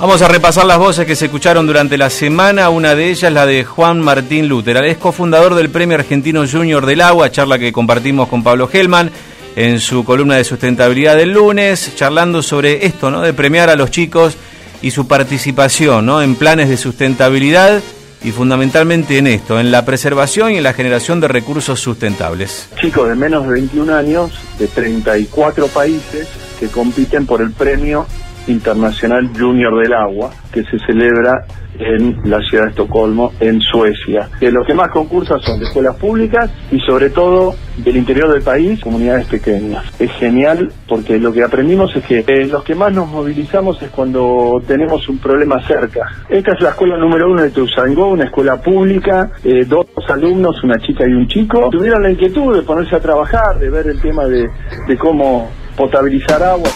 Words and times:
Vamos 0.00 0.22
a 0.22 0.28
repasar 0.28 0.64
las 0.64 0.78
voces 0.78 1.04
que 1.04 1.14
se 1.14 1.26
escucharon 1.26 1.66
durante 1.66 1.98
la 1.98 2.08
semana. 2.08 2.70
Una 2.70 2.94
de 2.94 3.10
ellas, 3.10 3.30
la 3.30 3.44
de 3.44 3.64
Juan 3.64 4.00
Martín 4.00 4.48
Luther. 4.48 4.78
Es 4.78 4.96
cofundador 4.96 5.54
del 5.54 5.68
Premio 5.68 5.98
Argentino 5.98 6.42
Junior 6.50 6.86
del 6.86 7.02
Agua, 7.02 7.30
charla 7.30 7.58
que 7.58 7.70
compartimos 7.70 8.26
con 8.26 8.42
Pablo 8.42 8.66
Gelman 8.66 9.10
en 9.56 9.78
su 9.78 10.02
columna 10.02 10.36
de 10.36 10.44
sustentabilidad 10.44 11.16
del 11.16 11.34
lunes, 11.34 11.92
charlando 11.96 12.42
sobre 12.42 12.86
esto, 12.86 13.10
¿no? 13.10 13.20
De 13.20 13.34
premiar 13.34 13.68
a 13.68 13.76
los 13.76 13.90
chicos 13.90 14.38
y 14.80 14.90
su 14.90 15.06
participación, 15.06 16.06
¿no? 16.06 16.22
En 16.22 16.34
planes 16.34 16.70
de 16.70 16.78
sustentabilidad 16.78 17.82
y 18.24 18.30
fundamentalmente 18.30 19.18
en 19.18 19.26
esto, 19.26 19.60
en 19.60 19.70
la 19.70 19.84
preservación 19.84 20.52
y 20.52 20.56
en 20.56 20.62
la 20.62 20.72
generación 20.72 21.20
de 21.20 21.28
recursos 21.28 21.78
sustentables. 21.78 22.70
Chicos 22.80 23.06
de 23.06 23.16
menos 23.16 23.46
de 23.46 23.52
21 23.52 23.94
años, 23.94 24.32
de 24.58 24.66
34 24.66 25.66
países, 25.66 26.26
que 26.58 26.68
compiten 26.68 27.26
por 27.26 27.42
el 27.42 27.52
premio 27.52 28.06
Internacional 28.46 29.30
Junior 29.36 29.82
del 29.82 29.92
Agua, 29.92 30.30
que 30.52 30.62
se 30.64 30.78
celebra 30.86 31.44
en 31.80 32.18
la 32.24 32.40
ciudad 32.42 32.64
de 32.64 32.70
Estocolmo, 32.70 33.32
en 33.40 33.60
Suecia. 33.60 34.28
Que 34.38 34.50
los 34.50 34.66
que 34.66 34.74
más 34.74 34.90
concursan 34.90 35.40
son 35.40 35.58
de 35.58 35.64
escuelas 35.64 35.96
públicas 35.96 36.50
y 36.70 36.78
sobre 36.80 37.10
todo 37.10 37.54
del 37.78 37.96
interior 37.96 38.30
del 38.30 38.42
país, 38.42 38.80
comunidades 38.80 39.26
pequeñas. 39.26 39.84
Es 39.98 40.10
genial 40.12 40.70
porque 40.88 41.18
lo 41.18 41.32
que 41.32 41.42
aprendimos 41.42 41.94
es 41.96 42.04
que 42.04 42.24
eh, 42.26 42.46
los 42.46 42.62
que 42.64 42.74
más 42.74 42.92
nos 42.92 43.08
movilizamos 43.08 43.80
es 43.82 43.90
cuando 43.90 44.62
tenemos 44.66 45.08
un 45.08 45.18
problema 45.18 45.66
cerca. 45.66 46.06
Esta 46.28 46.52
es 46.52 46.60
la 46.60 46.70
escuela 46.70 46.98
número 46.98 47.30
uno 47.30 47.42
de 47.42 47.50
Tuzangó, 47.50 48.08
una 48.08 48.24
escuela 48.24 48.60
pública, 48.60 49.30
eh, 49.42 49.64
dos 49.66 49.86
alumnos, 50.08 50.62
una 50.62 50.78
chica 50.78 51.04
y 51.08 51.12
un 51.12 51.26
chico, 51.28 51.70
tuvieron 51.70 52.02
la 52.02 52.10
inquietud 52.10 52.54
de 52.54 52.62
ponerse 52.62 52.96
a 52.96 53.00
trabajar, 53.00 53.58
de 53.58 53.70
ver 53.70 53.86
el 53.86 54.00
tema 54.00 54.26
de, 54.26 54.48
de 54.86 54.98
cómo 54.98 55.50
potabilizar 55.76 56.42
agua. 56.42 56.68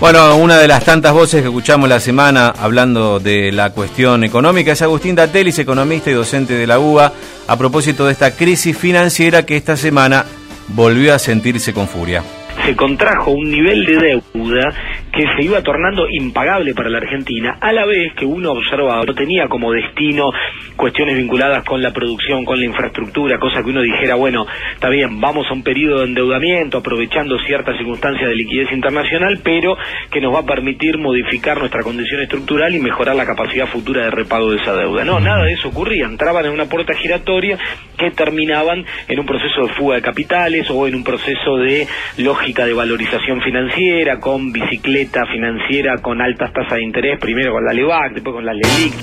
Bueno, 0.00 0.36
una 0.36 0.58
de 0.58 0.68
las 0.68 0.84
tantas 0.84 1.12
voces 1.12 1.42
que 1.42 1.48
escuchamos 1.48 1.88
la 1.88 1.98
semana 1.98 2.54
hablando 2.56 3.18
de 3.18 3.50
la 3.50 3.70
cuestión 3.70 4.22
económica 4.22 4.72
es 4.72 4.82
Agustín 4.82 5.16
Datelis, 5.16 5.58
economista 5.58 6.08
y 6.08 6.14
docente 6.14 6.54
de 6.54 6.68
la 6.68 6.78
UBA, 6.78 7.12
a 7.48 7.56
propósito 7.56 8.06
de 8.06 8.12
esta 8.12 8.30
crisis 8.36 8.78
financiera 8.78 9.44
que 9.44 9.56
esta 9.56 9.76
semana 9.76 10.24
volvió 10.68 11.14
a 11.14 11.18
sentirse 11.18 11.74
con 11.74 11.88
furia 11.88 12.22
se 12.68 12.76
contrajo 12.76 13.30
un 13.30 13.50
nivel 13.50 13.86
de 13.86 13.96
deuda 13.96 14.74
que 15.10 15.24
se 15.34 15.42
iba 15.42 15.62
tornando 15.62 16.06
impagable 16.06 16.74
para 16.74 16.90
la 16.90 16.98
Argentina, 16.98 17.56
a 17.62 17.72
la 17.72 17.86
vez 17.86 18.12
que 18.12 18.26
uno 18.26 18.52
observaba, 18.52 19.02
no 19.06 19.14
tenía 19.14 19.48
como 19.48 19.72
destino 19.72 20.30
cuestiones 20.76 21.16
vinculadas 21.16 21.64
con 21.64 21.80
la 21.80 21.92
producción, 21.92 22.44
con 22.44 22.60
la 22.60 22.66
infraestructura, 22.66 23.38
cosa 23.38 23.62
que 23.62 23.70
uno 23.70 23.80
dijera, 23.80 24.16
bueno, 24.16 24.46
está 24.74 24.90
bien, 24.90 25.18
vamos 25.18 25.46
a 25.48 25.54
un 25.54 25.62
periodo 25.62 26.00
de 26.00 26.08
endeudamiento, 26.08 26.78
aprovechando 26.78 27.38
ciertas 27.38 27.78
circunstancias 27.78 28.28
de 28.28 28.36
liquidez 28.36 28.70
internacional, 28.70 29.40
pero 29.42 29.74
que 30.10 30.20
nos 30.20 30.34
va 30.34 30.40
a 30.40 30.46
permitir 30.46 30.98
modificar 30.98 31.58
nuestra 31.58 31.82
condición 31.82 32.20
estructural 32.20 32.74
y 32.74 32.80
mejorar 32.80 33.16
la 33.16 33.24
capacidad 33.24 33.66
futura 33.66 34.04
de 34.04 34.10
repago 34.10 34.50
de 34.50 34.58
esa 34.58 34.74
deuda. 34.74 35.04
No, 35.04 35.20
nada 35.20 35.42
de 35.44 35.54
eso 35.54 35.68
ocurría, 35.68 36.04
entraban 36.04 36.44
en 36.44 36.52
una 36.52 36.66
puerta 36.66 36.92
giratoria 36.94 37.58
que 37.96 38.10
terminaban 38.10 38.84
en 39.08 39.18
un 39.18 39.26
proceso 39.26 39.66
de 39.66 39.74
fuga 39.74 39.96
de 39.96 40.02
capitales 40.02 40.70
o 40.70 40.86
en 40.86 40.94
un 40.94 41.02
proceso 41.02 41.56
de 41.56 41.86
lógica 42.18 42.57
de 42.64 42.72
valorización 42.72 43.40
financiera, 43.42 44.18
con 44.18 44.52
bicicleta 44.52 45.26
financiera 45.26 45.96
con 45.98 46.20
altas 46.20 46.52
tasas 46.52 46.74
de 46.74 46.84
interés, 46.84 47.18
primero 47.18 47.52
con 47.52 47.64
la 47.64 47.72
LEVAC, 47.72 48.14
después 48.14 48.34
con 48.34 48.44
la 48.44 48.52
LELIC. 48.52 48.94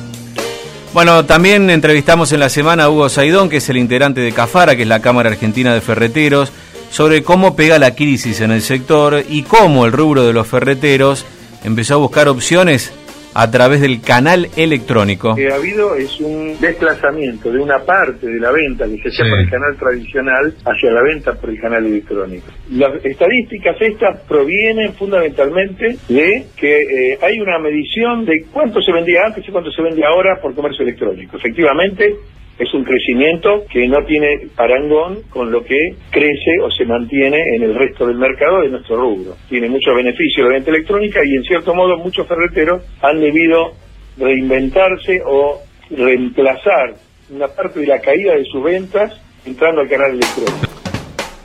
Bueno, 0.93 1.25
también 1.25 1.69
entrevistamos 1.69 2.31
en 2.31 2.39
la 2.39 2.49
semana 2.49 2.85
a 2.85 2.89
Hugo 2.89 3.09
Saidón, 3.09 3.49
que 3.49 3.57
es 3.57 3.69
el 3.69 3.77
integrante 3.77 4.21
de 4.21 4.31
CAFARA, 4.31 4.75
que 4.75 4.83
es 4.83 4.87
la 4.87 5.01
Cámara 5.01 5.29
Argentina 5.29 5.73
de 5.73 5.81
Ferreteros, 5.81 6.53
sobre 6.89 7.23
cómo 7.23 7.55
pega 7.55 7.79
la 7.79 7.95
crisis 7.95 8.39
en 8.39 8.51
el 8.51 8.61
sector 8.61 9.23
y 9.27 9.43
cómo 9.43 9.85
el 9.85 9.91
rubro 9.91 10.25
de 10.25 10.31
los 10.31 10.47
ferreteros 10.47 11.25
empezó 11.65 11.95
a 11.95 11.97
buscar 11.97 12.29
opciones 12.29 12.93
a 13.35 13.51
través 13.51 13.81
del 13.81 14.01
canal 14.01 14.47
electrónico. 14.55 15.29
Lo 15.29 15.35
que 15.35 15.51
ha 15.51 15.55
habido 15.55 15.93
es 15.95 16.19
un 16.21 16.57
desplazamiento 16.59 17.51
de 17.51 17.59
una 17.59 17.79
parte 17.79 18.27
de 18.27 18.39
la 18.39 18.49
venta 18.49 18.85
que 18.85 18.97
se 19.01 19.09
hacía 19.09 19.29
por 19.29 19.39
el 19.39 19.49
canal 19.49 19.75
tradicional 19.77 20.53
hacia 20.63 20.91
la 20.91 21.03
venta 21.03 21.33
por 21.33 21.49
el 21.49 21.59
canal 21.59 21.85
electrónico. 21.85 22.47
Las 22.71 23.03
estadísticas 23.03 23.75
estas 23.81 24.21
provienen 24.21 24.93
fundamentalmente 24.93 25.97
de 26.07 26.45
que 26.55 27.11
eh, 27.11 27.19
hay 27.21 27.41
una 27.41 27.59
medición 27.59 28.25
de 28.25 28.45
cuánto 28.53 28.81
se 28.81 28.93
vendía 28.93 29.23
antes 29.25 29.45
y 29.45 29.51
cuánto 29.51 29.69
se 29.69 29.81
vende 29.81 30.05
ahora 30.05 30.39
por 30.41 30.55
comercio 30.55 30.83
electrónico. 30.83 31.35
Efectivamente, 31.35 32.15
es 32.57 32.73
un 32.73 32.83
crecimiento 32.83 33.65
que 33.69 33.87
no 33.87 34.03
tiene 34.05 34.47
parangón 34.55 35.23
con 35.29 35.51
lo 35.51 35.63
que 35.63 35.95
crece 36.09 36.59
o 36.63 36.71
se 36.71 36.85
mantiene 36.85 37.55
en 37.55 37.63
el 37.63 37.75
resto 37.75 38.07
del 38.07 38.17
mercado 38.17 38.61
de 38.61 38.69
nuestro 38.69 38.95
rubro. 38.95 39.35
Tiene 39.49 39.69
muchos 39.69 39.93
beneficios 39.95 40.47
la 40.47 40.53
venta 40.53 40.71
electrónica 40.71 41.19
y 41.25 41.35
en 41.35 41.43
cierto 41.43 41.73
modo 41.73 41.97
muchos 41.97 42.27
ferreteros 42.27 42.83
han 43.01 43.19
debido 43.19 43.73
reinventarse 44.17 45.21
o 45.25 45.61
reemplazar 45.89 46.95
una 47.29 47.47
parte 47.47 47.81
de 47.81 47.87
la 47.87 47.99
caída 47.99 48.35
de 48.35 48.45
sus 48.45 48.63
ventas 48.63 49.19
entrando 49.45 49.81
al 49.81 49.89
canal 49.89 50.11
electrónico. 50.11 50.67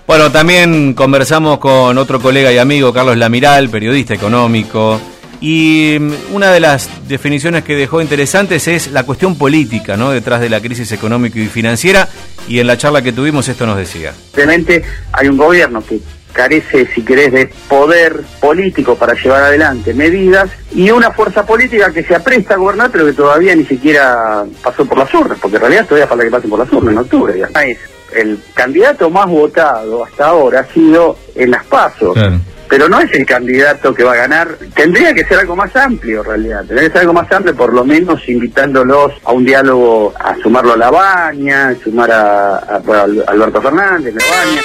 Bueno, 0.07 0.31
también 0.33 0.95
conversamos 0.95 1.59
con 1.59 1.97
otro 1.97 2.21
colega 2.21 2.53
y 2.53 2.59
amigo, 2.59 2.93
Carlos 2.93 3.17
Lamiral, 3.17 3.69
periodista 3.69 4.15
económico, 4.15 5.01
y 5.41 5.97
mm, 5.99 6.35
una 6.35 6.51
de 6.53 6.61
las 6.61 7.09
definiciones 7.09 7.65
que 7.65 7.75
dejó 7.75 8.01
interesantes 8.01 8.69
es 8.69 8.93
la 8.93 9.05
cuestión 9.05 9.37
política, 9.37 9.97
¿no? 9.97 10.11
Detrás 10.11 10.41
de 10.41 10.51
la 10.51 10.61
crisis 10.61 10.93
económica 10.93 11.39
y 11.39 11.47
financiera. 11.47 12.09
Y 12.49 12.59
en 12.59 12.67
la 12.67 12.77
charla 12.77 13.03
que 13.03 13.13
tuvimos 13.13 13.49
esto 13.49 13.67
nos 13.67 13.77
decía. 13.77 14.13
Realmente 14.35 14.83
hay 15.13 15.29
un 15.29 15.37
gobierno 15.37 15.83
que 15.85 16.01
carece, 16.33 16.87
si 16.95 17.03
querés, 17.03 17.33
de 17.33 17.51
poder 17.69 18.21
político 18.41 18.95
para 18.97 19.15
llevar 19.15 19.43
adelante 19.43 19.93
medidas 19.95 20.49
y 20.73 20.91
una 20.91 21.11
fuerza 21.11 21.45
política 21.45 21.93
que 21.93 22.05
se 22.05 22.15
apresta 22.15 22.55
a 22.55 22.57
gobernar 22.57 22.91
pero 22.91 23.07
que 23.07 23.13
todavía 23.13 23.55
ni 23.55 23.65
siquiera 23.65 24.45
pasó 24.63 24.85
por 24.85 24.99
las 24.99 25.13
urnas, 25.13 25.39
porque 25.41 25.57
en 25.57 25.63
realidad 25.63 25.87
todavía 25.87 26.07
falta 26.07 26.25
que 26.25 26.31
pase 26.31 26.49
por 26.49 26.59
las 26.59 26.73
urnas 26.73 26.93
en 26.93 26.99
octubre. 26.99 27.39
Ya. 27.39 27.63
Es 27.63 27.79
el 28.15 28.41
candidato 28.55 29.11
más 29.11 29.27
votado 29.27 30.05
hasta 30.05 30.27
ahora 30.27 30.61
ha 30.61 30.67
sido 30.73 31.17
en 31.35 31.51
las 31.51 31.65
pasos 31.65 32.17
pero 32.71 32.89
no 32.89 33.01
es 33.01 33.13
el 33.13 33.27
candidato 33.27 33.93
que 33.93 34.05
va 34.05 34.13
a 34.13 34.17
ganar. 34.17 34.57
Tendría 34.75 35.13
que 35.13 35.25
ser 35.25 35.41
algo 35.41 35.57
más 35.57 35.75
amplio, 35.75 36.21
en 36.21 36.25
realidad. 36.25 36.65
Tendría 36.65 36.87
que 36.89 36.93
ser 36.93 37.01
algo 37.01 37.13
más 37.13 37.31
amplio, 37.33 37.57
por 37.57 37.75
lo 37.75 37.85
menos 37.85 38.27
invitándolos 38.29 39.13
a 39.25 39.33
un 39.33 39.45
diálogo, 39.45 40.15
a 40.17 40.37
sumarlo 40.37 40.75
a 40.75 40.77
La 40.77 40.89
Baña, 40.89 41.71
a 41.71 41.75
sumar 41.75 42.13
a, 42.13 42.59
Alberto 43.27 43.61
Fernández, 43.61 44.15
La 44.15 44.25
Baña. 44.25 44.63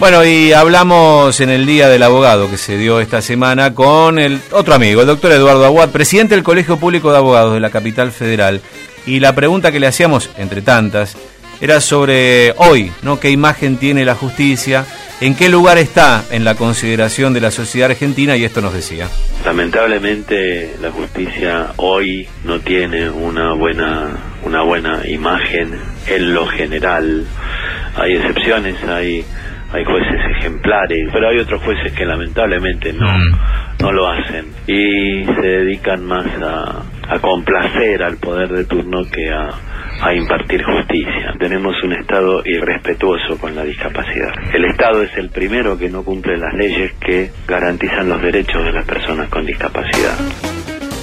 Bueno, 0.00 0.24
y 0.24 0.52
hablamos 0.52 1.40
en 1.40 1.50
el 1.50 1.66
Día 1.66 1.88
del 1.88 2.02
Abogado 2.02 2.50
que 2.50 2.56
se 2.56 2.76
dio 2.76 3.00
esta 3.00 3.22
semana 3.22 3.72
con 3.74 4.18
el 4.18 4.40
otro 4.50 4.74
amigo, 4.74 5.02
el 5.02 5.06
doctor 5.06 5.30
Eduardo 5.30 5.64
Aguad, 5.64 5.90
presidente 5.90 6.34
del 6.34 6.42
Colegio 6.42 6.78
Público 6.78 7.12
de 7.12 7.18
Abogados 7.18 7.54
de 7.54 7.60
la 7.60 7.70
capital 7.70 8.10
federal. 8.10 8.60
Y 9.06 9.20
la 9.20 9.36
pregunta 9.36 9.70
que 9.70 9.78
le 9.78 9.86
hacíamos, 9.86 10.30
entre 10.36 10.62
tantas, 10.62 11.16
era 11.60 11.80
sobre 11.80 12.52
hoy, 12.56 12.90
¿no? 13.02 13.20
¿Qué 13.20 13.30
imagen 13.30 13.76
tiene 13.76 14.04
la 14.04 14.14
justicia? 14.14 14.84
¿En 15.20 15.34
qué 15.34 15.50
lugar 15.50 15.76
está 15.76 16.24
en 16.30 16.44
la 16.44 16.54
consideración 16.54 17.34
de 17.34 17.42
la 17.42 17.50
sociedad 17.50 17.90
argentina? 17.90 18.36
Y 18.36 18.44
esto 18.44 18.62
nos 18.62 18.72
decía. 18.72 19.06
Lamentablemente 19.44 20.74
la 20.80 20.90
justicia 20.90 21.72
hoy 21.76 22.26
no 22.44 22.60
tiene 22.60 23.10
una 23.10 23.52
buena, 23.52 24.08
una 24.44 24.62
buena 24.62 25.06
imagen 25.06 25.78
en 26.06 26.34
lo 26.34 26.46
general. 26.46 27.26
Hay 27.96 28.14
excepciones, 28.14 28.82
hay, 28.84 29.22
hay 29.72 29.84
jueces 29.84 30.20
ejemplares, 30.38 31.10
pero 31.12 31.28
hay 31.28 31.38
otros 31.38 31.62
jueces 31.62 31.92
que 31.92 32.06
lamentablemente 32.06 32.94
no, 32.94 33.06
mm. 33.06 33.38
no 33.80 33.92
lo 33.92 34.08
hacen 34.08 34.46
y 34.66 35.24
se 35.26 35.46
dedican 35.46 36.02
más 36.06 36.26
a, 36.42 36.82
a 37.10 37.18
complacer 37.18 38.02
al 38.02 38.16
poder 38.18 38.48
de 38.50 38.64
turno 38.64 39.02
que 39.04 39.28
a 39.30 40.14
impartir 40.14 40.62
justicia. 40.62 41.34
Tenemos 41.38 41.74
un 41.82 41.92
Estado 41.92 42.42
irrespetuoso 42.44 43.36
con 43.38 43.54
la 43.54 43.64
discapacidad. 43.64 44.32
El 44.54 44.64
Estado 44.64 45.02
es 45.02 45.10
el 45.16 45.28
primero 45.28 45.76
que 45.76 45.90
no 45.90 46.02
cumple 46.02 46.38
las 46.38 46.54
leyes 46.54 46.92
que 47.00 47.30
garantizan 47.46 48.08
los 48.08 48.22
derechos 48.22 48.64
de 48.64 48.72
las 48.72 48.86
personas 48.86 49.28
con 49.28 49.44
discapacidad. 49.44 50.16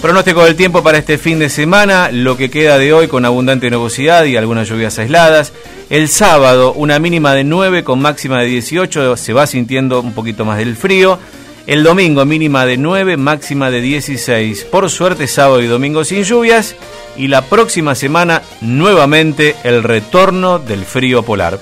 Pronóstico 0.01 0.45
del 0.45 0.55
tiempo 0.55 0.83
para 0.83 0.99
este 0.99 1.17
fin 1.17 1.39
de 1.39 1.49
semana, 1.49 2.09
lo 2.11 2.37
que 2.37 2.49
queda 2.49 2.77
de 2.77 2.93
hoy 2.93 3.07
con 3.07 3.25
abundante 3.25 3.69
nubosidad 3.69 4.25
y 4.25 4.37
algunas 4.37 4.69
lluvias 4.69 4.97
aisladas. 4.99 5.53
El 5.89 6.07
sábado 6.07 6.73
una 6.73 6.99
mínima 6.99 7.33
de 7.33 7.43
9 7.43 7.83
con 7.83 7.99
máxima 7.99 8.39
de 8.39 8.45
18, 8.45 9.17
se 9.17 9.33
va 9.33 9.47
sintiendo 9.47 10.01
un 10.01 10.13
poquito 10.13 10.45
más 10.45 10.59
del 10.59 10.75
frío. 10.75 11.19
El 11.67 11.83
domingo 11.83 12.23
mínima 12.23 12.65
de 12.65 12.77
9, 12.77 13.17
máxima 13.17 13.69
de 13.69 13.81
16. 13.81 14.63
Por 14.71 14.89
suerte 14.89 15.27
sábado 15.27 15.61
y 15.61 15.67
domingo 15.67 16.05
sin 16.05 16.23
lluvias. 16.23 16.77
Y 17.17 17.27
la 17.27 17.41
próxima 17.41 17.93
semana 17.93 18.41
nuevamente 18.61 19.53
el 19.65 19.83
retorno 19.83 20.59
del 20.59 20.85
frío 20.85 21.23
polar. 21.23 21.59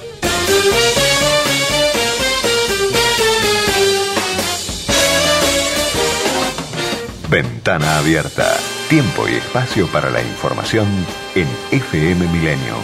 Ventana 7.27 7.97
abierta. 7.97 8.55
Tiempo 8.87 9.27
y 9.27 9.33
espacio 9.33 9.87
para 9.87 10.11
la 10.11 10.21
información 10.21 10.85
en 11.33 11.47
FM 11.71 12.27
Milenio. 12.27 12.75